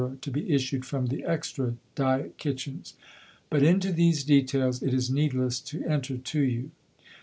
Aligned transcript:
to 0.19 0.31
be 0.31 0.51
issued 0.51 0.83
from 0.83 1.05
the 1.09 1.23
Extra 1.25 1.75
Diet 1.93 2.39
Kitchens. 2.39 2.95
But 3.51 3.61
into 3.61 3.91
these 3.91 4.23
details 4.23 4.81
it 4.81 4.95
is 4.95 5.11
needless 5.11 5.59
to 5.59 5.83
enter 5.85 6.17
to 6.17 6.39
you. 6.41 6.71